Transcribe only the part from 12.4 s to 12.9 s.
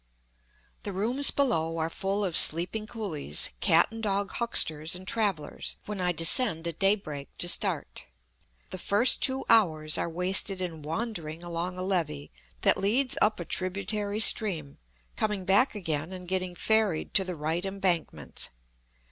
that